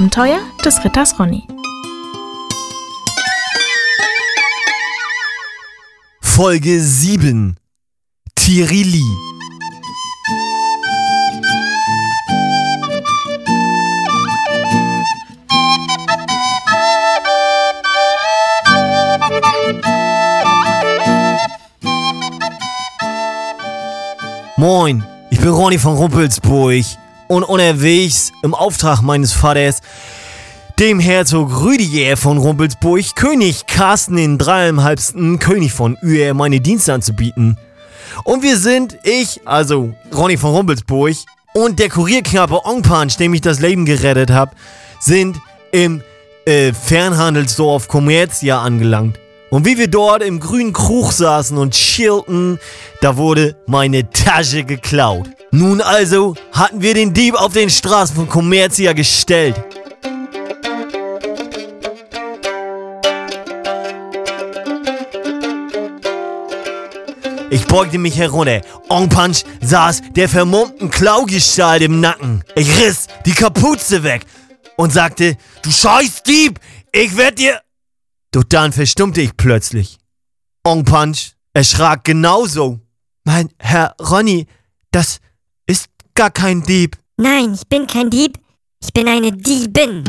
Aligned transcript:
Abenteuer 0.00 0.40
des 0.64 0.82
Ritters 0.82 1.18
Ronny. 1.18 1.46
Folge 6.22 6.80
7 6.80 7.58
Tirili 8.34 9.04
Moin, 24.56 25.04
ich 25.30 25.38
bin 25.38 25.50
Ronny 25.50 25.76
von 25.76 25.94
Rumpelsburg 25.94 26.86
und 27.30 27.44
unterwegs 27.44 28.32
im 28.42 28.54
Auftrag 28.54 29.02
meines 29.02 29.32
Vaters, 29.32 29.82
dem 30.80 30.98
Herzog 30.98 31.62
Rüdiger 31.62 32.16
von 32.16 32.38
Rumpelsburg, 32.38 33.14
König 33.14 33.68
Carsten 33.68 34.16
den 34.16 34.36
dreieinhalbsten 34.36 35.38
König 35.38 35.72
von 35.72 35.96
Uer, 36.02 36.34
meine 36.34 36.60
Dienste 36.60 36.92
anzubieten. 36.92 37.56
Und 38.24 38.42
wir 38.42 38.56
sind, 38.56 38.98
ich, 39.04 39.40
also 39.44 39.94
Ronny 40.12 40.36
von 40.36 40.56
Rumpelsburg 40.56 41.14
und 41.54 41.78
der 41.78 41.88
Kurierknappe 41.88 42.64
Ongpanch, 42.64 43.16
dem 43.16 43.32
ich 43.32 43.42
das 43.42 43.60
Leben 43.60 43.84
gerettet 43.84 44.30
habe, 44.30 44.50
sind 44.98 45.40
im 45.70 46.02
äh, 46.46 46.72
Fernhandelsdorf 46.72 47.86
Commerzia 47.86 48.60
angelangt. 48.60 49.20
Und 49.50 49.66
wie 49.66 49.78
wir 49.78 49.88
dort 49.88 50.24
im 50.24 50.40
grünen 50.40 50.72
Krug 50.72 51.12
saßen 51.12 51.56
und 51.56 51.74
chillten, 51.74 52.58
da 53.00 53.16
wurde 53.16 53.54
meine 53.68 54.10
Tasche 54.10 54.64
geklaut. 54.64 55.30
Nun 55.52 55.80
also 55.80 56.36
hatten 56.52 56.80
wir 56.80 56.94
den 56.94 57.12
Dieb 57.12 57.34
auf 57.34 57.52
den 57.52 57.70
Straßen 57.70 58.14
von 58.14 58.28
Commerzia 58.28 58.92
gestellt. 58.92 59.56
Ich 67.50 67.66
beugte 67.66 67.98
mich 67.98 68.16
herunter. 68.16 68.60
Ongpunch 68.88 69.44
saß 69.60 70.02
der 70.14 70.28
vermummten 70.28 70.88
Klaugestalt 70.88 71.82
im 71.82 72.00
Nacken. 72.00 72.44
Ich 72.54 72.68
riss 72.80 73.08
die 73.26 73.32
Kapuze 73.32 74.04
weg 74.04 74.24
und 74.76 74.92
sagte, 74.92 75.36
du 75.62 75.70
scheiß 75.72 76.22
Dieb, 76.22 76.60
ich 76.92 77.16
werd 77.16 77.40
dir... 77.40 77.60
Doch 78.30 78.44
dann 78.44 78.72
verstummte 78.72 79.20
ich 79.20 79.36
plötzlich. 79.36 79.98
Ongpunch 80.62 81.32
erschrak 81.52 82.04
genauso. 82.04 82.78
Mein 83.24 83.48
Herr 83.58 83.96
Ronny, 84.00 84.46
das 84.92 85.18
gar 86.20 86.30
kein 86.30 86.62
Dieb. 86.62 86.98
Nein, 87.16 87.54
ich 87.54 87.66
bin 87.66 87.86
kein 87.86 88.10
Dieb. 88.10 88.38
Ich 88.82 88.92
bin 88.92 89.08
eine 89.08 89.32
Diebin. 89.32 90.04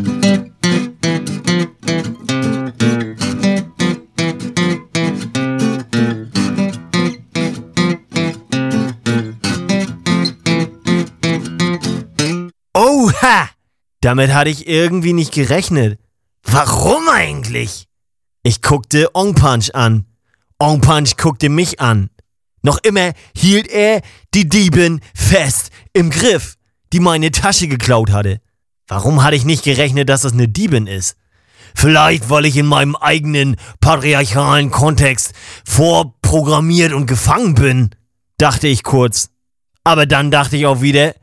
Oha! 12.73 13.50
Damit 14.02 14.34
hatte 14.34 14.50
ich 14.50 14.68
irgendwie 14.68 15.14
nicht 15.14 15.31
gerechnet. 15.31 15.98
Warum 16.44 17.08
eigentlich? 17.08 17.88
Ich 18.44 18.62
guckte 18.62 19.16
Ongpunch 19.16 19.73
an. 19.75 20.08
Ongpunch 20.59 21.16
guckte 21.16 21.48
mich 21.48 21.80
an. 21.80 22.09
Noch 22.64 22.80
immer 22.84 23.14
hielt 23.36 23.68
er 23.70 24.02
die 24.34 24.48
Diebin 24.48 25.00
fest 25.16 25.72
im 25.94 26.09
Griff, 26.09 26.56
die 26.94 27.00
meine 27.00 27.31
Tasche 27.31 27.67
geklaut 27.67 28.12
hatte. 28.12 28.41
Warum 28.88 29.24
hatte 29.24 29.35
ich 29.35 29.46
nicht 29.46 29.63
gerechnet, 29.63 30.09
dass 30.09 30.22
das 30.22 30.34
eine 30.34 30.47
Diebin 30.47 30.88
ist? 30.88 31.16
Vielleicht, 31.75 32.29
weil 32.29 32.46
ich 32.46 32.57
in 32.57 32.66
meinem 32.66 32.96
eigenen 32.96 33.56
patriarchalen 33.79 34.72
Kontext 34.72 35.34
vorprogrammiert 35.66 36.91
und 36.91 37.06
gefangen 37.06 37.56
bin, 37.56 37.91
dachte 38.38 38.68
ich 38.68 38.84
kurz. 38.84 39.29
Aber 39.84 40.06
dann 40.06 40.31
dachte 40.31 40.57
ich 40.57 40.66
auch 40.66 40.81
wieder, 40.81 41.16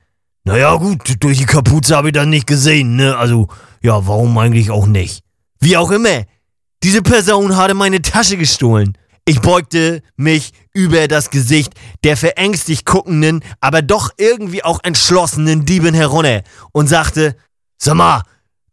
naja 0.45 0.75
gut, 0.77 1.17
durch 1.21 1.39
die 1.39 1.47
Kapuze 1.47 1.97
habe 1.97 2.09
ich 2.09 2.15
das 2.15 2.27
nicht 2.27 2.47
gesehen, 2.47 2.97
ne? 2.97 3.17
Also, 3.17 3.49
ja, 3.83 4.07
warum 4.07 4.37
eigentlich 4.39 4.71
auch 4.71 4.87
nicht? 4.87 5.23
Wie 5.61 5.77
auch 5.77 5.91
immer, 5.91 6.25
diese 6.83 7.03
Person 7.03 7.57
hatte 7.57 7.75
meine 7.75 8.01
Tasche 8.01 8.37
gestohlen. 8.37 8.97
Ich 9.27 9.41
beugte 9.41 10.03
mich 10.17 10.53
über 10.79 11.09
das 11.09 11.31
Gesicht 11.31 11.73
der 12.05 12.17
verängstigt 12.17 12.87
guckenden, 12.87 13.43
aber 13.61 13.83
doch 13.83 14.11
irgendwie 14.17 14.63
auch 14.63 14.79
entschlossenen 14.85 15.65
Diebin 15.65 15.93
herunter 15.93 16.45
und 16.71 16.87
sagte, 16.87 17.35
sag 17.79 17.97
mal, 17.97 18.23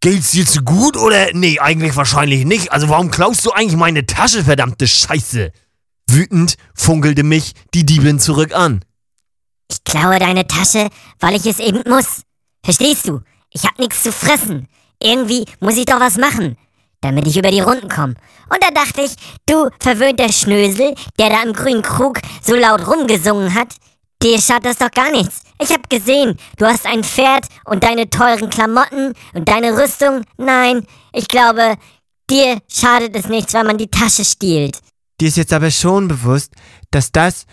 geht's 0.01 0.29
dir 0.29 0.45
zu 0.45 0.61
gut 0.61 0.97
oder? 0.97 1.33
Nee, 1.33 1.57
eigentlich 1.57 1.95
wahrscheinlich 1.95 2.45
nicht. 2.45 2.71
Also 2.71 2.89
warum 2.89 3.09
klaust 3.09 3.43
du 3.43 3.51
eigentlich 3.51 3.75
meine 3.75 4.05
Tasche, 4.05 4.43
verdammte 4.43 4.87
Scheiße? 4.87 5.51
Wütend 6.07 6.57
funkelte 6.75 7.23
mich 7.23 7.53
die 7.73 7.87
Diebin 7.87 8.19
zurück 8.19 8.53
an. 8.53 8.85
Ich 9.71 9.83
klaue 9.83 10.19
deine 10.19 10.45
Tasche, 10.45 10.89
weil 11.19 11.35
ich 11.35 11.47
es 11.47 11.57
eben 11.57 11.81
muss. 11.89 12.21
Verstehst 12.63 13.07
du? 13.07 13.21
Ich 13.49 13.63
hab 13.63 13.79
nichts 13.79 14.03
zu 14.03 14.11
fressen. 14.11 14.67
Irgendwie 15.01 15.45
muss 15.59 15.75
ich 15.75 15.85
doch 15.85 15.99
was 15.99 16.17
machen, 16.17 16.55
damit 17.05 17.27
ich 17.27 17.37
über 17.37 17.51
die 17.51 17.59
Runden 17.59 17.87
komme. 17.87 18.15
Und 18.49 18.61
da 18.61 18.71
dachte 18.71 19.01
ich, 19.01 19.15
du 19.45 19.69
verwöhnter 19.79 20.31
Schnösel, 20.31 20.95
der 21.19 21.29
da 21.29 21.43
im 21.43 21.53
grünen 21.53 21.81
Krug 21.81 22.19
so 22.41 22.55
laut 22.55 22.87
rumgesungen 22.87 23.53
hat, 23.53 23.69
dir 24.21 24.39
schadet 24.39 24.65
das 24.65 24.77
doch 24.77 24.91
gar 24.91 25.11
nichts. 25.11 25.41
Ich 25.61 25.69
hab 25.69 25.89
gesehen, 25.89 26.37
du 26.57 26.65
hast 26.65 26.85
ein 26.85 27.03
Pferd 27.03 27.45
und 27.65 27.83
deine 27.83 28.09
teuren 28.09 28.49
Klamotten 28.49 29.13
und 29.33 29.47
deine 29.47 29.77
Rüstung. 29.77 30.23
Nein, 30.37 30.85
ich 31.13 31.27
glaube, 31.27 31.75
dir 32.29 32.59
schadet 32.67 33.15
es 33.15 33.27
nichts, 33.27 33.53
weil 33.53 33.63
man 33.63 33.77
die 33.77 33.89
Tasche 33.89 34.25
stiehlt. 34.25 34.79
Dir 35.21 35.29
ist 35.29 35.37
jetzt 35.37 35.53
aber 35.53 35.71
schon 35.71 36.09
bewusst, 36.09 36.53
dass 36.91 37.11
das 37.11 37.45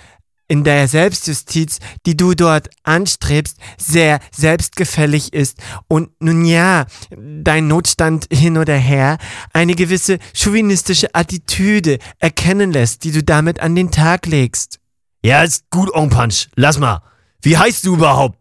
in 0.52 0.64
der 0.64 0.86
Selbstjustiz, 0.86 1.78
die 2.04 2.14
du 2.14 2.34
dort 2.34 2.68
anstrebst, 2.82 3.56
sehr 3.78 4.20
selbstgefällig 4.36 5.32
ist 5.32 5.56
und 5.88 6.10
nun 6.20 6.44
ja, 6.44 6.84
dein 7.08 7.68
Notstand 7.68 8.26
hin 8.30 8.58
oder 8.58 8.76
her, 8.76 9.16
eine 9.54 9.74
gewisse 9.74 10.18
chauvinistische 10.34 11.14
Attitüde 11.14 11.98
erkennen 12.18 12.70
lässt, 12.70 13.04
die 13.04 13.12
du 13.12 13.22
damit 13.22 13.60
an 13.60 13.74
den 13.74 13.90
Tag 13.90 14.26
legst. 14.26 14.78
Ja, 15.24 15.42
ist 15.42 15.70
gut, 15.70 15.90
Ongpunch. 15.94 16.50
Lass 16.54 16.78
mal. 16.78 17.00
Wie 17.40 17.56
heißt 17.56 17.86
du 17.86 17.94
überhaupt? 17.94 18.38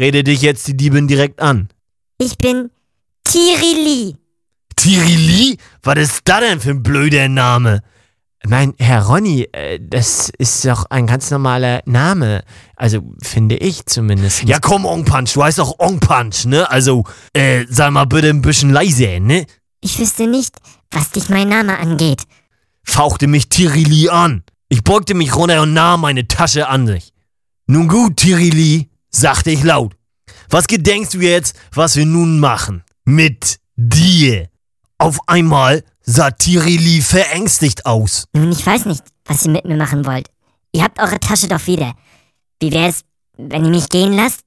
Rede 0.00 0.24
dich 0.24 0.42
jetzt 0.42 0.66
die 0.66 0.76
Diebin 0.76 1.06
direkt 1.06 1.40
an. 1.40 1.68
Ich 2.18 2.38
bin 2.38 2.70
Tirili. 3.22 4.16
Tirili? 4.74 5.58
Was 5.84 5.98
ist 5.98 6.22
da 6.24 6.40
denn 6.40 6.58
für 6.58 6.70
ein 6.70 6.82
blöder 6.82 7.28
Name? 7.28 7.84
Mein 8.48 8.74
Herr 8.78 9.06
Ronny, 9.06 9.48
äh, 9.52 9.80
das 9.80 10.30
ist 10.38 10.64
doch 10.64 10.86
ein 10.88 11.06
ganz 11.06 11.30
normaler 11.30 11.82
Name. 11.84 12.44
Also 12.76 13.02
finde 13.22 13.56
ich 13.56 13.86
zumindest. 13.86 14.44
Ja 14.44 14.60
komm, 14.60 14.84
Ongpunch, 14.84 15.32
du 15.32 15.42
heißt 15.42 15.58
doch 15.58 15.78
Ongpunch, 15.78 16.44
ne? 16.44 16.70
Also, 16.70 17.04
äh, 17.32 17.64
sei 17.68 17.90
mal 17.90 18.04
bitte 18.04 18.30
ein 18.30 18.42
bisschen 18.42 18.70
leiser, 18.70 19.18
ne? 19.18 19.46
Ich 19.80 19.98
wüsste 19.98 20.28
nicht, 20.28 20.54
was 20.92 21.10
dich 21.10 21.28
mein 21.28 21.48
Name 21.48 21.76
angeht. 21.78 22.22
Fauchte 22.84 23.26
mich 23.26 23.48
Tirili 23.48 24.08
an. 24.10 24.44
Ich 24.68 24.84
beugte 24.84 25.14
mich 25.14 25.34
runter 25.34 25.62
und 25.62 25.72
nahm 25.72 26.02
meine 26.02 26.28
Tasche 26.28 26.68
an 26.68 26.86
sich. 26.86 27.12
Nun 27.66 27.88
gut, 27.88 28.16
Tirili, 28.16 28.90
sagte 29.10 29.50
ich 29.50 29.64
laut. 29.64 29.96
Was 30.50 30.68
gedenkst 30.68 31.14
du 31.14 31.20
jetzt, 31.20 31.56
was 31.72 31.96
wir 31.96 32.06
nun 32.06 32.38
machen? 32.38 32.84
Mit 33.04 33.58
dir. 33.76 34.48
Auf 34.98 35.18
einmal 35.26 35.82
sah 36.06 36.30
Tirili 36.30 37.02
verängstigt 37.02 37.84
aus. 37.84 38.24
Nun, 38.32 38.52
ich 38.52 38.64
weiß 38.64 38.86
nicht, 38.86 39.02
was 39.26 39.44
ihr 39.44 39.50
mit 39.52 39.64
mir 39.66 39.76
machen 39.76 40.06
wollt. 40.06 40.28
Ihr 40.72 40.82
habt 40.82 40.98
eure 41.00 41.18
Tasche 41.20 41.48
doch 41.48 41.66
wieder. 41.66 41.92
Wie 42.60 42.72
wär's, 42.72 43.02
wenn 43.36 43.64
ihr 43.64 43.70
mich 43.70 43.88
gehen 43.88 44.12
lasst? 44.14 44.40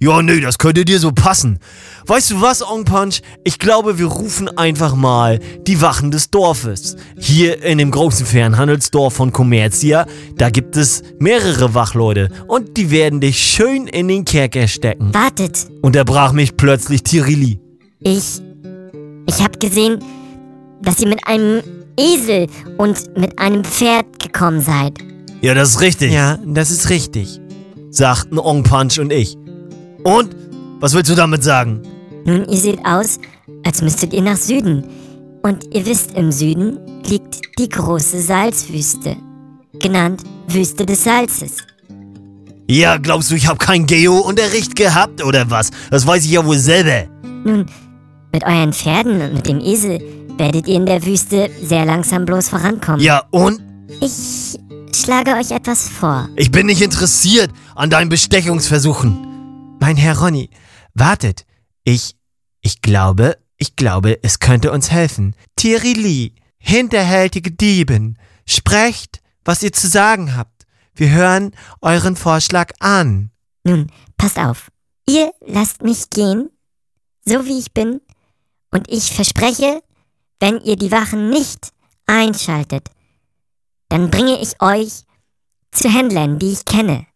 Ja, 0.00 0.22
nee, 0.22 0.38
das 0.40 0.58
könnte 0.58 0.84
dir 0.84 1.00
so 1.00 1.10
passen. 1.10 1.58
Weißt 2.06 2.30
du 2.30 2.40
was, 2.40 2.62
Ongpunch? 2.62 3.20
Ich 3.42 3.58
glaube, 3.58 3.98
wir 3.98 4.06
rufen 4.06 4.48
einfach 4.56 4.94
mal 4.94 5.40
die 5.66 5.80
Wachen 5.80 6.12
des 6.12 6.30
Dorfes. 6.30 6.94
Hier 7.18 7.64
in 7.64 7.78
dem 7.78 7.90
großen 7.90 8.24
Fernhandelsdorf 8.24 9.14
von 9.14 9.32
Commerzia, 9.32 10.06
da 10.36 10.50
gibt 10.50 10.76
es 10.76 11.02
mehrere 11.18 11.74
Wachleute 11.74 12.28
und 12.46 12.76
die 12.76 12.92
werden 12.92 13.20
dich 13.20 13.42
schön 13.42 13.88
in 13.88 14.06
den 14.06 14.24
Kerker 14.24 14.68
stecken. 14.68 15.12
Wartet, 15.12 15.66
Unterbrach 15.82 16.30
mich 16.30 16.56
plötzlich 16.56 17.02
Tirili. 17.02 17.58
ich. 17.98 18.40
Ich 19.26 19.42
hab 19.44 19.58
gesehen, 19.60 19.98
dass 20.82 21.00
ihr 21.00 21.08
mit 21.08 21.26
einem 21.26 21.62
Esel 21.98 22.46
und 22.76 23.16
mit 23.16 23.38
einem 23.38 23.64
Pferd 23.64 24.06
gekommen 24.22 24.60
seid. 24.60 24.94
Ja, 25.40 25.54
das 25.54 25.70
ist 25.70 25.80
richtig, 25.80 26.12
Ja, 26.12 26.38
das 26.44 26.70
ist 26.70 26.90
richtig. 26.90 27.40
sagten 27.90 28.38
Ongpunch 28.38 28.98
und 29.00 29.12
ich. 29.12 29.36
Und? 30.04 30.34
Was 30.80 30.94
willst 30.94 31.10
du 31.10 31.14
damit 31.16 31.42
sagen? 31.42 31.82
Nun, 32.24 32.44
ihr 32.48 32.56
seht 32.58 32.84
aus, 32.84 33.18
als 33.64 33.82
müsstet 33.82 34.12
ihr 34.12 34.22
nach 34.22 34.36
Süden. 34.36 34.84
Und 35.42 35.74
ihr 35.74 35.84
wisst, 35.86 36.12
im 36.16 36.30
Süden 36.30 36.78
liegt 37.08 37.40
die 37.58 37.68
große 37.68 38.20
Salzwüste, 38.20 39.16
genannt 39.80 40.22
Wüste 40.48 40.84
des 40.86 41.02
Salzes. 41.04 41.56
Ja, 42.70 42.96
glaubst 42.98 43.30
du, 43.30 43.34
ich 43.34 43.46
habe 43.48 43.58
keinen 43.58 43.86
Geo-Unterricht 43.86 44.76
gehabt 44.76 45.24
oder 45.24 45.50
was? 45.50 45.70
Das 45.90 46.06
weiß 46.06 46.24
ich 46.24 46.30
ja 46.32 46.44
wohl 46.44 46.58
selber. 46.58 47.08
Nun, 47.44 47.66
Mit 48.32 48.44
euren 48.44 48.72
Pferden 48.72 49.20
und 49.22 49.34
mit 49.34 49.46
dem 49.48 49.60
Esel 49.60 50.00
werdet 50.38 50.66
ihr 50.66 50.76
in 50.76 50.86
der 50.86 51.04
Wüste 51.04 51.50
sehr 51.62 51.84
langsam 51.84 52.24
bloß 52.24 52.48
vorankommen. 52.48 53.00
Ja, 53.00 53.24
und? 53.30 53.60
Ich 54.00 54.58
schlage 54.94 55.34
euch 55.34 55.50
etwas 55.50 55.88
vor. 55.88 56.28
Ich 56.36 56.50
bin 56.50 56.66
nicht 56.66 56.82
interessiert 56.82 57.50
an 57.74 57.90
deinen 57.90 58.08
Bestechungsversuchen. 58.08 59.76
Mein 59.80 59.96
Herr 59.96 60.18
Ronny, 60.18 60.50
wartet. 60.94 61.44
Ich, 61.84 62.16
ich 62.60 62.82
glaube, 62.82 63.38
ich 63.56 63.76
glaube, 63.76 64.18
es 64.22 64.38
könnte 64.38 64.72
uns 64.72 64.90
helfen. 64.90 65.34
Thierry 65.56 65.92
Lee, 65.92 66.32
hinterhältige 66.58 67.50
Dieben, 67.50 68.18
sprecht, 68.46 69.20
was 69.44 69.62
ihr 69.62 69.72
zu 69.72 69.88
sagen 69.88 70.36
habt. 70.36 70.66
Wir 70.94 71.10
hören 71.10 71.52
euren 71.80 72.16
Vorschlag 72.16 72.72
an. 72.80 73.30
Nun, 73.64 73.88
passt 74.16 74.38
auf. 74.38 74.70
Ihr 75.08 75.32
lasst 75.46 75.82
mich 75.82 76.10
gehen, 76.10 76.50
so 77.24 77.46
wie 77.46 77.58
ich 77.58 77.72
bin, 77.72 78.00
und 78.70 78.90
ich 78.90 79.12
verspreche, 79.12 79.80
wenn 80.40 80.60
ihr 80.60 80.76
die 80.76 80.92
Wachen 80.92 81.30
nicht 81.30 81.72
einschaltet, 82.06 82.88
dann 83.88 84.10
bringe 84.10 84.40
ich 84.40 84.60
euch 84.60 85.04
zu 85.70 85.88
Händlern, 85.88 86.38
die 86.38 86.52
ich 86.52 86.64
kenne. 86.64 87.06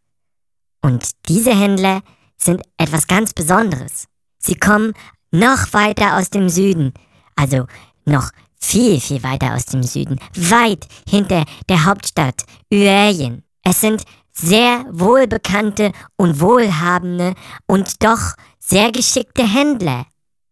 Und 0.83 1.11
diese 1.29 1.55
Händler 1.55 2.03
sind 2.37 2.63
etwas 2.77 3.07
ganz 3.07 3.33
Besonderes. 3.33 4.09
Sie 4.39 4.57
kommen 4.57 4.95
noch 5.31 5.73
weiter 5.73 6.17
aus 6.17 6.31
dem 6.31 6.49
Süden, 6.49 6.93
also 7.37 7.67
noch 8.05 8.31
viel, 8.59 9.01
viel 9.01 9.23
weiter 9.23 9.55
aus 9.55 9.67
dem 9.67 9.83
Süden, 9.83 10.19
weit 10.35 10.87
hinter 11.09 11.45
der 11.69 11.85
Hauptstadt 11.85 12.45
Uerjen. 12.73 13.45
Es 13.63 13.81
sind 13.81 14.03
sehr 14.33 14.85
wohlbekannte 14.91 15.93
und 16.17 16.41
wohlhabende 16.41 17.35
und 17.67 18.03
doch 18.03 18.35
sehr 18.59 18.91
geschickte 18.93 19.47
Händler. 19.47 20.07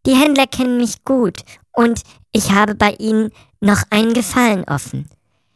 Die 0.06 0.14
Händler 0.14 0.47
kennen 0.47 0.79
mich 0.79 1.05
gut 1.05 1.41
und 1.73 2.02
ich 2.32 2.52
habe 2.52 2.75
bei 2.75 2.93
ihnen 2.99 3.31
noch 3.61 3.82
einen 3.91 4.14
Gefallen 4.14 4.64
offen. 4.64 5.08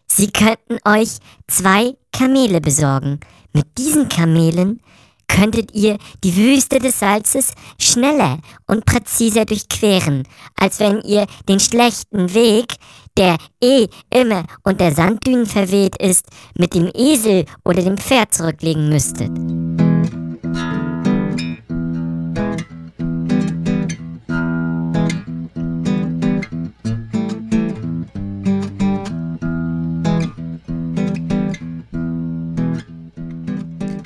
Sie 0.07 0.31
könnten 0.31 0.79
euch 0.85 1.19
zwei 1.49 1.97
Kamele 2.13 2.61
besorgen. 2.61 3.21
Mit 3.53 3.67
diesen 3.79 4.09
Kamelen 4.09 4.81
könntet 5.27 5.75
ihr 5.75 5.99
die 6.23 6.37
Wüste 6.37 6.79
des 6.79 6.99
Salzes 6.99 7.53
schneller 7.81 8.39
und 8.67 8.85
präziser 8.85 9.45
durchqueren, 9.45 10.25
als 10.57 10.79
wenn 10.81 11.01
ihr 11.01 11.27
den 11.49 11.59
schlechten 11.59 12.35
Weg, 12.35 12.75
der 13.17 13.39
eh 13.63 13.89
immer 14.11 14.45
unter 14.63 14.93
Sanddünen 14.93 15.47
verweht 15.47 15.97
ist, 15.97 16.27
mit 16.57 16.75
dem 16.75 16.91
Esel 16.95 17.47
oder 17.65 17.83
dem 17.83 17.97
Pferd 17.97 18.35
zurücklegen 18.35 18.89
müsstet. 18.89 19.31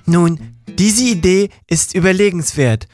Nun, 0.08 0.38
diese 0.66 1.04
Idee 1.04 1.50
ist 1.66 1.94
überlegenswert. 1.94 2.88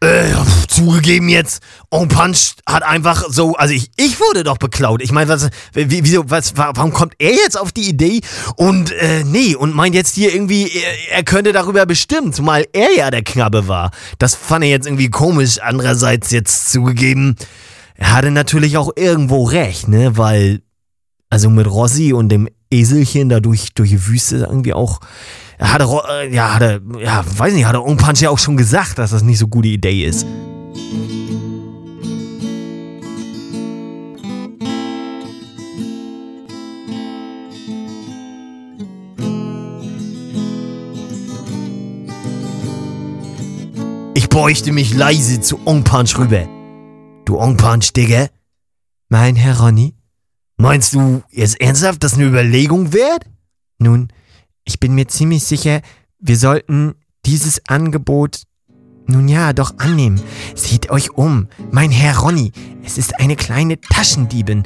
Äh, 0.00 0.34
zugegeben 0.66 1.28
jetzt, 1.28 1.62
On 1.90 2.08
Punch 2.08 2.54
hat 2.66 2.82
einfach 2.82 3.24
so, 3.28 3.54
also 3.54 3.72
ich, 3.72 3.90
ich 3.96 4.18
wurde 4.18 4.42
doch 4.42 4.58
beklaut. 4.58 5.00
Ich 5.00 5.12
meine, 5.12 5.28
was, 5.28 5.48
wie, 5.74 6.04
wieso, 6.04 6.28
was, 6.28 6.56
warum 6.56 6.92
kommt 6.92 7.14
er 7.18 7.30
jetzt 7.30 7.58
auf 7.58 7.70
die 7.70 7.88
Idee 7.88 8.20
und, 8.56 8.90
äh, 8.90 9.22
nee, 9.24 9.54
und 9.54 9.74
meint 9.74 9.94
jetzt 9.94 10.16
hier 10.16 10.34
irgendwie, 10.34 10.70
er, 10.72 11.18
er 11.18 11.22
könnte 11.22 11.52
darüber 11.52 11.86
bestimmen, 11.86 12.32
zumal 12.32 12.66
er 12.72 12.92
ja 12.96 13.12
der 13.12 13.22
Knabbe 13.22 13.68
war. 13.68 13.92
Das 14.18 14.34
fand 14.34 14.64
er 14.64 14.70
jetzt 14.70 14.86
irgendwie 14.86 15.10
komisch. 15.10 15.58
Andererseits 15.60 16.32
jetzt 16.32 16.72
zugegeben, 16.72 17.36
er 17.94 18.12
hatte 18.12 18.32
natürlich 18.32 18.76
auch 18.76 18.90
irgendwo 18.96 19.44
recht, 19.44 19.86
ne, 19.86 20.16
weil, 20.16 20.62
also 21.30 21.48
mit 21.48 21.68
Rossi 21.68 22.12
und 22.12 22.28
dem 22.28 22.48
Eselchen 22.72 23.28
da 23.28 23.38
durch, 23.38 23.72
durch 23.74 23.90
die 23.90 24.06
Wüste 24.08 24.38
irgendwie 24.48 24.74
auch, 24.74 24.98
er, 25.80 26.22
äh, 26.22 26.34
ja, 26.34 26.54
hat 26.54 26.62
er, 26.62 26.80
ja, 26.98 27.24
weiß 27.36 27.54
nicht, 27.54 27.66
hat 27.66 27.74
er 27.74 27.84
Punch 27.96 28.20
ja 28.20 28.30
auch 28.30 28.38
schon 28.38 28.56
gesagt, 28.56 28.98
dass 28.98 29.10
das 29.10 29.22
nicht 29.22 29.38
so 29.38 29.46
gute 29.46 29.68
Idee 29.68 30.04
ist. 30.04 30.26
Ich 44.14 44.28
beuchte 44.28 44.72
mich 44.72 44.94
leise 44.94 45.40
zu 45.40 45.60
Ong 45.64 45.84
Punch 45.84 46.18
rüber. 46.18 46.46
Du 47.24 47.38
Ong 47.38 47.56
Punch, 47.56 47.92
Digga? 47.92 48.26
Mein 49.08 49.36
Herr 49.36 49.60
Ronny? 49.60 49.94
Meinst 50.56 50.94
du 50.94 51.22
jetzt 51.30 51.60
ernsthaft, 51.60 52.02
das 52.02 52.14
eine 52.14 52.24
Überlegung 52.24 52.92
wert? 52.92 53.26
Nun, 53.78 54.08
ich 54.64 54.80
bin 54.80 54.94
mir 54.94 55.08
ziemlich 55.08 55.44
sicher, 55.44 55.80
wir 56.18 56.36
sollten 56.36 56.94
dieses 57.26 57.60
Angebot 57.68 58.42
nun 59.06 59.28
ja, 59.28 59.52
doch 59.52 59.78
annehmen. 59.78 60.20
Seht 60.54 60.90
euch 60.90 61.10
um, 61.12 61.48
mein 61.70 61.90
Herr 61.90 62.18
Ronny, 62.18 62.52
es 62.84 62.98
ist 62.98 63.18
eine 63.18 63.36
kleine 63.36 63.80
Taschendiebin, 63.80 64.64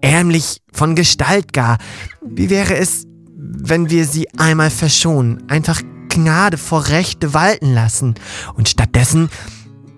ärmlich 0.00 0.62
von 0.72 0.94
Gestalt 0.94 1.52
gar. 1.52 1.78
Wie 2.22 2.50
wäre 2.50 2.76
es, 2.76 3.04
wenn 3.36 3.90
wir 3.90 4.06
sie 4.06 4.28
einmal 4.38 4.70
verschonen, 4.70 5.48
einfach 5.48 5.82
Gnade 6.08 6.58
vor 6.58 6.88
Rechte 6.88 7.34
walten 7.34 7.72
lassen 7.72 8.14
und 8.54 8.68
stattdessen, 8.68 9.28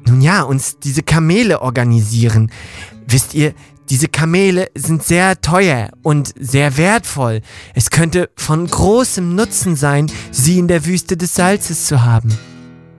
nun 0.07 0.21
ja, 0.21 0.43
uns 0.43 0.79
diese 0.79 1.03
Kamele 1.03 1.63
organisieren? 1.63 2.51
Wisst 3.07 3.35
ihr, 3.35 3.55
diese 3.91 4.09
Kamele 4.09 4.69
sind 4.75 5.03
sehr 5.03 5.41
teuer 5.41 5.91
und 6.03 6.33
sehr 6.39 6.77
wertvoll. 6.77 7.43
Es 7.75 7.91
könnte 7.91 8.31
von 8.37 8.67
großem 8.67 9.35
Nutzen 9.35 9.77
sein, 9.77 10.11
sie 10.31 10.59
in 10.59 10.69
der 10.69 10.87
Wüste 10.87 11.17
des 11.17 11.35
Salzes 11.35 11.87
zu 11.87 12.03
haben. 12.03 12.33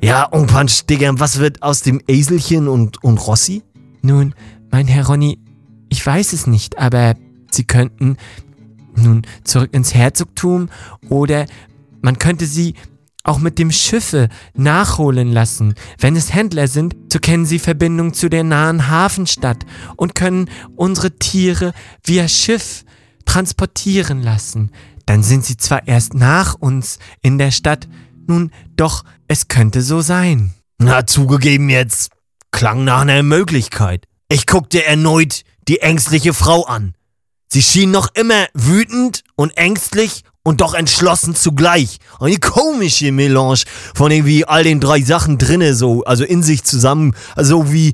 Ja, 0.01 0.25
Umpansch, 0.25 0.85
Digga, 0.85 1.11
was 1.13 1.39
wird 1.39 1.63
aus 1.63 1.81
dem 1.81 2.01
Eselchen 2.07 2.67
und, 2.67 3.03
und 3.03 3.17
Rossi? 3.25 3.63
Nun, 4.01 4.35
mein 4.69 4.87
Herr 4.87 5.07
Ronny, 5.07 5.39
ich 5.89 6.05
weiß 6.05 6.33
es 6.33 6.45
nicht, 6.45 6.77
aber 6.77 7.15
sie 7.49 7.63
könnten 7.63 8.17
nun 8.95 9.21
zurück 9.43 9.69
ins 9.73 9.93
Herzogtum 9.93 10.69
oder 11.09 11.45
man 12.01 12.19
könnte 12.19 12.45
sie 12.45 12.75
auch 13.23 13.39
mit 13.39 13.57
dem 13.57 13.71
Schiffe 13.71 14.27
nachholen 14.53 15.31
lassen. 15.31 15.75
Wenn 15.97 16.15
es 16.15 16.33
Händler 16.33 16.67
sind, 16.67 16.95
so 17.11 17.19
kennen 17.19 17.45
sie 17.45 17.59
Verbindung 17.59 18.13
zu 18.13 18.29
der 18.29 18.43
nahen 18.43 18.89
Hafenstadt 18.89 19.65
und 19.95 20.13
können 20.13 20.49
unsere 20.75 21.11
Tiere 21.11 21.73
via 22.03 22.27
Schiff 22.27 22.83
transportieren 23.25 24.21
lassen. 24.21 24.71
Dann 25.05 25.23
sind 25.23 25.45
sie 25.45 25.57
zwar 25.57 25.87
erst 25.87 26.13
nach 26.13 26.55
uns 26.55 26.99
in 27.21 27.37
der 27.37 27.51
Stadt, 27.51 27.87
nun 28.27 28.51
doch, 28.75 29.03
es 29.27 29.47
könnte 29.47 29.81
so 29.81 30.01
sein. 30.01 30.53
Na, 30.77 31.05
zugegeben 31.05 31.69
jetzt, 31.69 32.11
klang 32.51 32.83
nach 32.83 33.01
einer 33.01 33.23
Möglichkeit. 33.23 34.05
Ich 34.29 34.47
guckte 34.47 34.83
erneut 34.83 35.43
die 35.67 35.79
ängstliche 35.79 36.33
Frau 36.33 36.63
an. 36.63 36.93
Sie 37.47 37.61
schien 37.61 37.91
noch 37.91 38.09
immer 38.15 38.47
wütend 38.53 39.23
und 39.35 39.55
ängstlich 39.57 40.23
und 40.43 40.59
doch 40.61 40.73
entschlossen 40.73 41.35
zugleich. 41.35 41.99
Eine 42.19 42.37
komische 42.37 43.11
Melange 43.11 43.63
von 43.95 44.11
irgendwie 44.11 44.45
all 44.45 44.63
den 44.63 44.79
drei 44.79 45.01
Sachen 45.01 45.37
drinne, 45.37 45.73
so, 45.73 46.03
also 46.03 46.23
in 46.25 46.43
sich 46.43 46.63
zusammen, 46.63 47.15
also 47.35 47.71
wie, 47.71 47.93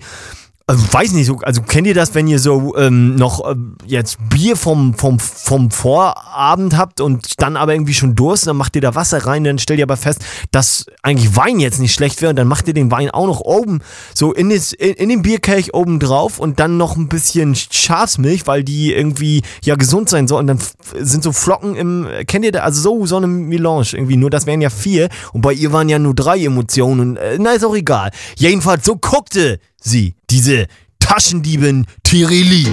also 0.69 0.93
weiß 0.93 1.13
nicht, 1.13 1.25
so, 1.25 1.37
also 1.37 1.63
kennt 1.63 1.87
ihr 1.87 1.95
das, 1.95 2.13
wenn 2.13 2.27
ihr 2.27 2.37
so 2.37 2.75
ähm, 2.77 3.15
noch 3.15 3.43
äh, 3.43 3.55
jetzt 3.87 4.19
Bier 4.29 4.55
vom, 4.55 4.93
vom, 4.93 5.17
vom 5.17 5.71
Vorabend 5.71 6.77
habt 6.77 7.01
und 7.01 7.41
dann 7.41 7.57
aber 7.57 7.73
irgendwie 7.73 7.95
schon 7.95 8.13
Durst, 8.13 8.45
dann 8.45 8.55
macht 8.55 8.75
ihr 8.75 8.81
da 8.83 8.93
Wasser 8.93 9.25
rein, 9.25 9.43
dann 9.43 9.57
stellt 9.57 9.79
ihr 9.79 9.85
aber 9.85 9.97
fest, 9.97 10.23
dass 10.51 10.85
eigentlich 11.01 11.35
Wein 11.35 11.59
jetzt 11.59 11.79
nicht 11.79 11.91
schlecht 11.91 12.21
wäre 12.21 12.29
und 12.29 12.35
dann 12.35 12.47
macht 12.47 12.67
ihr 12.67 12.75
den 12.75 12.91
Wein 12.91 13.09
auch 13.09 13.25
noch 13.25 13.41
oben, 13.41 13.79
so 14.13 14.31
in, 14.31 14.49
des, 14.49 14.71
in, 14.73 14.93
in 14.93 15.09
den 15.09 15.23
Bierkelch 15.23 15.73
oben 15.73 15.99
drauf 15.99 16.37
und 16.37 16.59
dann 16.59 16.77
noch 16.77 16.95
ein 16.95 17.07
bisschen 17.07 17.55
Schafsmilch, 17.55 18.45
weil 18.45 18.63
die 18.63 18.93
irgendwie 18.93 19.41
ja 19.63 19.73
gesund 19.73 20.07
sein 20.07 20.27
soll 20.27 20.41
und 20.41 20.45
dann 20.45 20.59
sind 20.99 21.23
so 21.23 21.31
Flocken 21.31 21.75
im, 21.75 22.07
kennt 22.27 22.45
ihr 22.45 22.51
da, 22.51 22.59
also 22.59 22.79
so, 22.79 23.05
so 23.07 23.17
eine 23.17 23.25
Melange 23.25 23.87
irgendwie, 23.93 24.17
nur 24.17 24.29
das 24.29 24.45
wären 24.45 24.61
ja 24.61 24.69
vier 24.69 25.09
und 25.33 25.41
bei 25.41 25.51
ihr 25.51 25.73
waren 25.73 25.89
ja 25.89 25.97
nur 25.97 26.13
drei 26.13 26.43
Emotionen 26.43 27.17
äh, 27.17 27.37
na 27.39 27.53
ist 27.53 27.65
auch 27.65 27.75
egal. 27.75 28.11
Jedenfalls 28.35 28.85
so 28.85 28.97
guckte 28.97 29.59
sie, 29.81 30.15
diese 30.29 30.67
Taschendiebin 30.99 31.85
Tirili. 32.03 32.67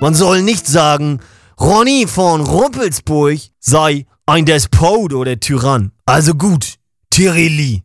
Man 0.00 0.14
soll 0.14 0.42
nicht 0.42 0.66
sagen, 0.68 1.18
Ronny 1.58 2.06
von 2.06 2.42
Rumpelsburg 2.42 3.40
sei 3.58 4.06
ein 4.26 4.46
Despot 4.46 5.12
oder 5.12 5.40
Tyrann. 5.40 5.90
Also 6.06 6.34
gut, 6.34 6.76
Tirili. 7.10 7.82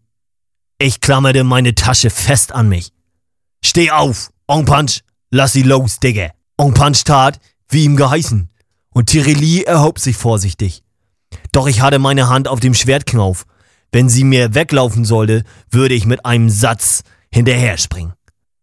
Ich 0.77 1.01
klammerte 1.01 1.43
meine 1.43 1.74
Tasche 1.74 2.12
fest 2.12 2.51
an 2.51 2.70
mich. 2.70 2.91
Steh 3.65 3.89
auf, 3.89 4.29
Ong 4.46 4.65
Punch, 4.65 5.00
lass 5.32 5.53
sie 5.53 5.63
los, 5.63 6.00
Digga. 6.00 6.29
Ong 6.58 6.75
Punch 6.75 7.03
tat, 7.03 7.39
wie 7.70 7.84
ihm 7.86 7.96
geheißen, 7.96 8.48
und 8.91 9.08
Tirili 9.08 9.63
erhob 9.63 9.98
sich 9.98 10.15
vorsichtig. 10.15 10.84
Doch 11.51 11.65
ich 11.65 11.82
hatte 11.82 11.98
meine 11.98 12.29
Hand 12.29 12.48
auf 12.48 12.60
dem 12.60 12.75
Schwertknauf. 12.75 13.46
Wenn 13.91 14.08
sie 14.08 14.24
mir 14.24 14.53
weglaufen 14.53 15.03
sollte, 15.03 15.43
würde 15.72 15.96
ich 15.96 16.05
mit 16.05 16.25
einem 16.25 16.51
Satz 16.51 17.01
hinterher 17.32 17.77
springen. 17.77 18.13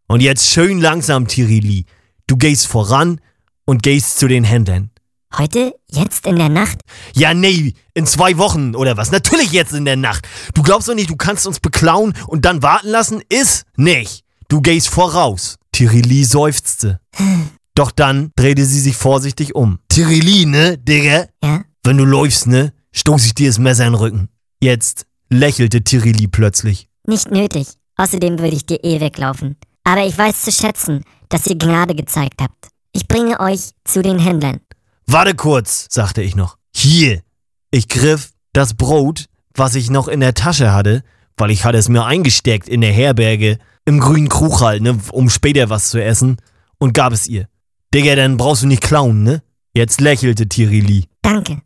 Und 0.07 0.21
jetzt 0.21 0.47
schön 0.47 0.81
langsam, 0.81 1.27
Tirili. 1.27 1.87
Du 2.29 2.37
gehst 2.37 2.69
voran 2.69 3.21
und 3.65 3.83
gehst 3.83 4.19
zu 4.19 4.29
den 4.29 4.45
Händlern. 4.45 4.91
Heute? 5.37 5.75
Jetzt 5.89 6.27
in 6.27 6.37
der 6.37 6.49
Nacht? 6.49 6.81
Ja, 7.15 7.35
nee, 7.35 7.75
in 7.95 8.07
zwei 8.07 8.37
Wochen 8.39 8.75
oder 8.75 8.97
was? 8.97 9.13
Natürlich 9.13 9.53
jetzt 9.53 9.73
in 9.73 9.85
der 9.85 9.97
Nacht. 9.97 10.27
Du 10.55 10.63
glaubst 10.63 10.89
doch 10.89 10.95
nicht, 10.95 11.11
du 11.11 11.17
kannst 11.17 11.47
uns 11.47 11.61
beklauen 11.61 12.15
und 12.27 12.45
dann 12.45 12.63
warten 12.63 12.89
lassen? 12.89 13.23
Ist 13.29 13.65
nicht. 13.77 14.25
Du 14.49 14.61
gehst 14.61 14.89
voraus. 14.89 15.57
Tirili 15.73 16.25
seufzte. 16.25 17.01
Doch 17.75 17.93
dann 17.93 18.33
drehte 18.37 18.65
sie 18.65 18.81
sich 18.81 18.97
vorsichtig 18.97 19.55
um. 19.55 19.79
Tirili, 19.89 20.45
ne, 20.45 20.77
Digga? 20.77 21.27
Ja? 21.43 21.63
Wenn 21.85 21.97
du 21.97 22.05
läufst, 22.05 22.49
ne, 22.49 22.73
stoß 22.93 23.25
ich 23.27 23.35
dir 23.35 23.49
das 23.49 23.59
Messer 23.59 23.87
in 23.87 23.93
den 23.93 24.01
Rücken. 24.01 24.29
Jetzt 24.61 25.07
lächelte 25.31 25.83
Tirili 25.83 26.27
plötzlich. 26.27 26.89
Nicht 27.07 27.31
nötig. 27.31 27.69
Außerdem 27.97 28.39
würde 28.41 28.57
ich 28.57 28.67
dir 28.67 28.83
eh 28.83 29.01
weglaufen. 29.01 29.57
Aber 29.85 30.05
ich 30.05 30.19
weiß 30.19 30.43
zu 30.43 30.53
schätzen, 30.53 31.05
dass 31.29 31.47
ihr 31.47 31.57
Gnade 31.57 31.95
gezeigt 31.95 32.43
habt. 32.43 32.69
Ich 32.93 33.07
bringe 33.07 33.41
euch 33.41 33.71
zu 33.85 34.03
den 34.03 34.19
Händlern. 34.19 34.61
Warte 35.07 35.35
kurz, 35.35 35.87
sagte 35.91 36.23
ich 36.23 36.37
noch. 36.37 36.57
Hier. 36.75 37.23
Ich 37.71 37.89
griff 37.89 38.31
das 38.53 38.75
Brot, 38.75 39.27
was 39.55 39.75
ich 39.75 39.91
noch 39.91 40.09
in 40.09 40.21
der 40.21 40.35
Tasche 40.35 40.73
hatte, 40.73 41.03
weil 41.37 41.51
ich 41.51 41.65
hatte 41.65 41.79
es 41.79 41.89
mir 41.89 42.05
eingesteckt 42.05 42.69
in 42.69 42.81
der 42.81 42.93
Herberge, 42.93 43.59
im 43.85 44.01
grünen 44.01 44.29
Krug 44.29 44.61
halt, 44.61 44.83
ne, 44.83 44.99
um 45.13 45.31
später 45.31 45.71
was 45.71 45.91
zu 45.91 46.03
essen, 46.03 46.37
und 46.79 46.95
gab 46.95 47.13
es 47.13 47.27
ihr. 47.27 47.47
Digga, 47.95 48.15
dann 48.15 48.37
brauchst 48.37 48.63
du 48.63 48.67
nicht 48.67 48.83
klauen, 48.83 49.23
ne? 49.23 49.43
Jetzt 49.75 50.01
lächelte 50.01 50.49
Tirili. 50.49 51.07
Danke. 51.23 51.61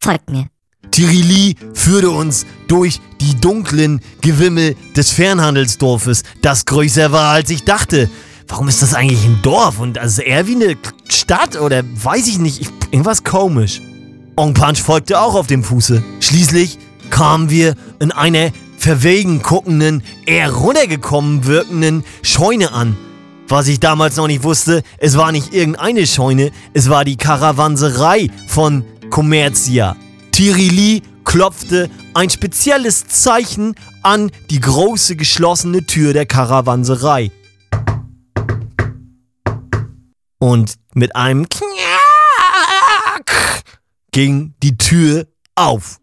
Folgt 0.00 0.30
mir. 0.30 0.46
Tirili 0.90 1.56
führte 1.74 2.10
uns 2.10 2.46
durch 2.68 3.00
die 3.20 3.38
dunklen 3.40 4.00
Gewimmel 4.20 4.76
des 4.96 5.10
Fernhandelsdorfes, 5.10 6.22
das 6.42 6.64
größer 6.64 7.12
war, 7.12 7.32
als 7.32 7.50
ich 7.50 7.64
dachte. 7.64 8.08
Warum 8.48 8.68
ist 8.68 8.82
das 8.82 8.94
eigentlich 8.94 9.24
ein 9.24 9.40
Dorf? 9.42 9.78
Und 9.78 9.98
also 9.98 10.22
eher 10.22 10.46
wie 10.46 10.54
eine 10.54 10.76
Stadt 11.08 11.60
oder 11.60 11.82
weiß 11.84 12.26
ich 12.28 12.38
nicht, 12.38 12.62
ich, 12.62 12.68
irgendwas 12.90 13.22
komisch. 13.22 13.80
Ong 14.36 14.54
Punch 14.54 14.80
folgte 14.80 15.20
auch 15.20 15.34
auf 15.34 15.46
dem 15.46 15.62
Fuße. 15.62 16.02
Schließlich 16.20 16.78
kamen 17.10 17.50
wir 17.50 17.74
in 18.00 18.10
einer 18.10 18.50
verwegen 18.78 19.42
guckenden, 19.42 20.02
eher 20.24 20.50
runtergekommen 20.50 21.46
wirkenden 21.46 22.04
Scheune 22.22 22.72
an. 22.72 22.96
Was 23.48 23.68
ich 23.68 23.80
damals 23.80 24.16
noch 24.16 24.26
nicht 24.26 24.42
wusste, 24.42 24.82
es 24.98 25.16
war 25.16 25.32
nicht 25.32 25.52
irgendeine 25.52 26.06
Scheune, 26.06 26.50
es 26.74 26.88
war 26.88 27.04
die 27.04 27.16
Karawanserei 27.16 28.28
von 28.46 28.84
Commercia. 29.10 29.96
Tirili 30.32 31.02
klopfte 31.24 31.90
ein 32.14 32.30
spezielles 32.30 33.06
Zeichen 33.08 33.74
an 34.02 34.30
die 34.50 34.60
große 34.60 35.16
geschlossene 35.16 35.84
Tür 35.84 36.12
der 36.12 36.26
Karawanserei. 36.26 37.30
Und 40.38 40.76
mit 40.94 41.16
einem 41.16 41.48
Knack 41.48 41.68
ging 44.12 44.54
die 44.62 44.78
Tür 44.78 45.26
auf. 45.56 45.98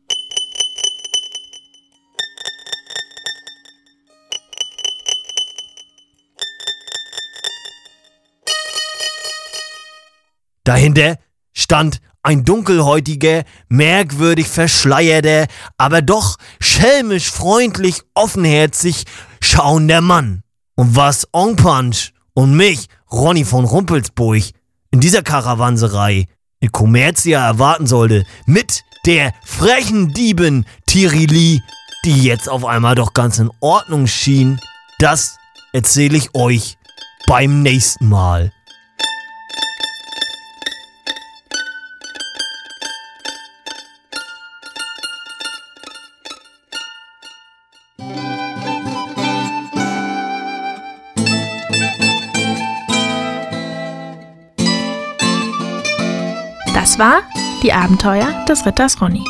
Dahinter 10.65 11.17
stand 11.53 12.01
ein 12.23 12.43
dunkelhäutiger, 12.43 13.43
merkwürdig 13.69 14.47
verschleierter, 14.47 15.45
aber 15.77 16.01
doch 16.01 16.37
schelmisch 16.59 17.31
freundlich 17.31 18.01
offenherzig 18.15 19.05
schauender 19.41 20.01
Mann. 20.01 20.41
Und 20.75 20.95
was 20.95 21.27
Ong 21.31 21.55
Punch 21.55 22.11
und 22.33 22.57
mich, 22.57 22.87
Ronny 23.11 23.45
von 23.45 23.65
Rumpelsburg, 23.65 24.43
in 24.91 24.99
dieser 24.99 25.21
Karawanserei 25.21 26.25
in 26.59 26.71
Commercia 26.71 27.45
erwarten 27.45 27.85
sollte, 27.87 28.25
mit 28.45 28.83
der 29.05 29.33
frechen 29.43 30.13
Diebin 30.13 30.65
Tirili, 30.87 31.61
die 32.05 32.23
jetzt 32.23 32.49
auf 32.49 32.65
einmal 32.65 32.95
doch 32.95 33.13
ganz 33.13 33.39
in 33.39 33.51
Ordnung 33.59 34.07
schien, 34.07 34.59
das 34.99 35.37
erzähle 35.73 36.17
ich 36.17 36.33
euch 36.33 36.77
beim 37.27 37.61
nächsten 37.61 38.07
Mal. 38.07 38.51
Das 56.95 56.99
war 56.99 57.23
die 57.61 57.73
Abenteuer 57.73 58.45
des 58.47 58.65
Ritters 58.65 59.01
Ronny. 59.01 59.25